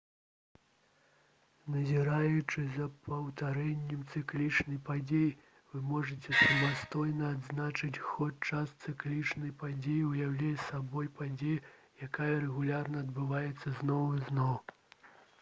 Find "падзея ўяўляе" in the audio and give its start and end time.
9.65-10.57